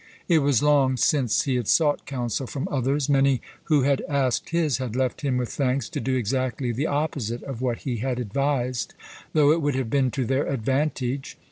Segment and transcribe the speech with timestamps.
[0.27, 3.07] It was long since he had sought counsel from others.
[3.07, 7.43] Many who had asked his, had left him with thanks, to do exactly the opposite
[7.43, 8.95] of what he had advised,
[9.33, 11.37] though it would have been to their advantage.